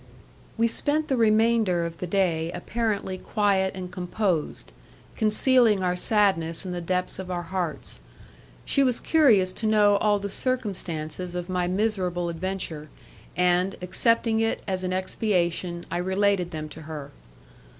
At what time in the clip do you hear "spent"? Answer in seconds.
0.67-1.09